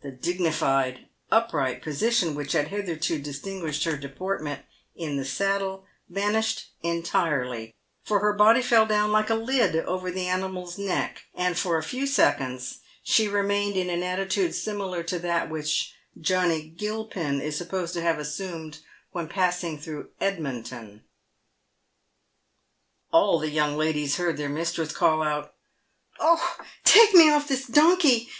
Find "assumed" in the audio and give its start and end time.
18.18-18.80